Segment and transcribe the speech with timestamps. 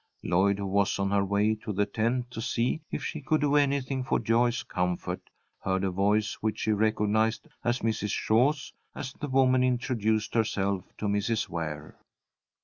[0.23, 3.55] Lloyd, who was on her way to the tent to see if she could do
[3.55, 8.09] anything for Joyce's comfort, heard a voice which she recognized as Mrs.
[8.09, 11.49] Shaw's, as the woman introduced herself to Mrs.
[11.49, 11.99] Ware.